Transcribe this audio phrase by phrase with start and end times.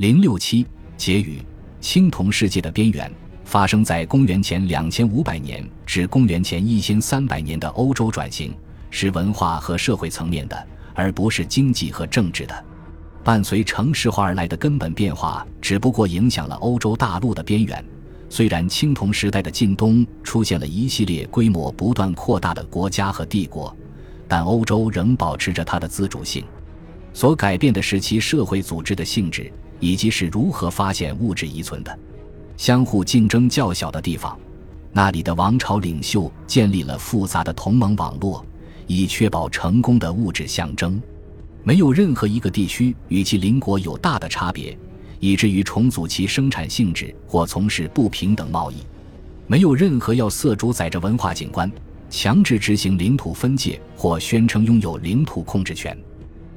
[0.00, 1.42] 零六七结语：
[1.78, 3.12] 青铜世界的边缘
[3.44, 8.50] 发生在公元前两千五百年至公元前一千三百年的欧洲转型，
[8.88, 12.64] 是文化和社会层面的，而不是经济和政治的。
[13.22, 17.84] 伴随城市化而来的根本变化，只不过影响了欧洲大陆的边缘。
[18.30, 23.76] 虽然青铜时代的近东出现了一系列规模不断扩大的国家和帝国，
[24.26, 26.42] 但欧洲仍保持着它的自主性。
[27.12, 29.52] 所改变的是其社会组织的性质。
[29.80, 31.98] 以及是如何发现物质遗存的，
[32.56, 34.38] 相互竞争较小的地方，
[34.92, 38.44] 那里的王朝领袖建立了复杂的同盟网络，
[38.86, 41.00] 以确保成功的物质象征。
[41.62, 44.78] 没有任何一个地区与其邻国有大的差别，
[45.18, 48.76] 以至于重组其生产性质或从事不平等贸易。
[49.46, 51.70] 没有任何要色主宰着文化景观，
[52.08, 55.96] 强制执行领土分界或宣称拥有领土控制权。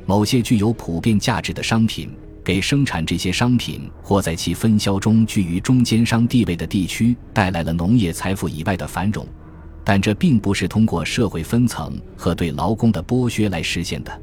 [0.05, 2.09] 某些具有普遍价值的商品。
[2.43, 9.25] 给生产这些商品或在其分销中居于中间商地位的地区带来了农业财富以外的繁荣，
[9.83, 14.21] 但这并不是通过社会分层和对劳工的剥削来实现的，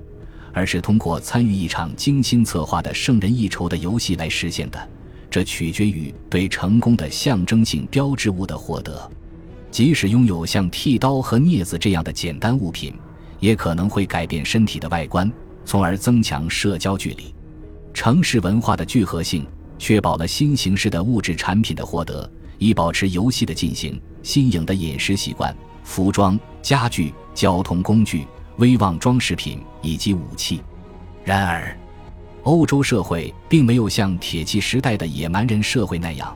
[0.53, 4.89] 而是通过参与一场精心策划的胜人一筹的游戏来实现的。
[5.31, 9.11] 这取决于对成功的象征性标志物的获得。
[9.71, 12.93] 即使拥有像剃刀和镊子这样的简单物品，
[13.39, 15.31] 也可能会改变身体的外观，
[15.65, 17.33] 从而增强社交距离。
[18.01, 19.47] 城市文化的聚合性
[19.79, 22.27] 确保了新形式的物质产品的获得，
[22.57, 24.01] 以保持游戏的进行。
[24.23, 28.27] 新颖的饮食习惯、服装、家具、交通工具、
[28.57, 30.63] 威望装饰品以及武器。
[31.25, 31.77] 然而，
[32.45, 36.35] 欧洲社会并没有像铁器时代的野蛮人社会那样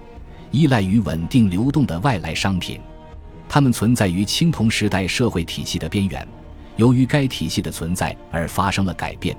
[0.50, 2.78] 依赖于稳定流动的外来商品，
[3.48, 6.28] 它们存在于青铜时代社会体系的边缘。
[6.76, 9.34] 由于该体系的存在而发生了改变。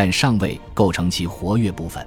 [0.00, 2.06] 但尚未构成其活跃部分。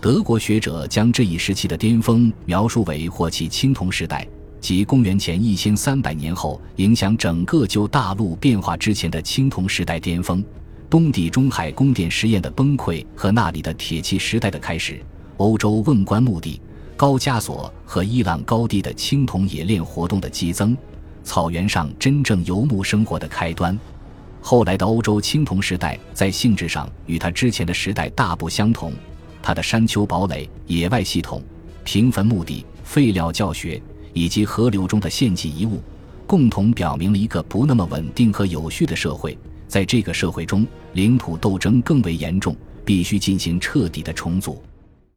[0.00, 4.26] 德国学者将这一时期的巅峰描述为或其青铜时代，
[4.62, 10.42] 即公元前一千三百年后影响整个旧大陆变化之前的青铜时代巅峰。
[10.88, 14.98] 东地中海宫殿实验的崩溃和那里的铁器时代的开始，
[15.36, 16.58] 欧洲瓮棺墓地、
[16.96, 20.74] 高加索和伊朗高地的青铜冶炼活动的激增，
[21.22, 23.78] 草原上真正游牧生活的开端。
[24.50, 28.94] 后来的欧洲青铜时代在性质上与它之前的时代大不相同，
[29.42, 31.42] 它的山丘堡垒、野外系统、
[31.84, 33.78] 平坟墓地、废料教学
[34.14, 35.82] 以及河流中的献祭遗物，
[36.26, 39.36] 共同表明了一个不那么稳定和有序的社会。
[39.66, 44.62] 在这个社会中，领土斗争更为严重，必须进行彻底的重组。